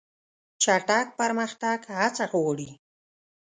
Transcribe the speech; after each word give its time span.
چټک 0.63 1.07
پرمختګ 1.19 1.79
هڅه 1.97 2.25
غواړي. 2.31 2.69